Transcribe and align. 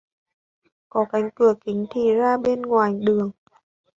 Có 0.89 1.05
cánh 1.11 1.29
cửa 1.35 1.53
kính 1.65 1.85
thì 1.91 2.13
ra 2.13 2.37
bên 2.37 2.61
ngoài 2.61 2.91
đường 3.05 3.31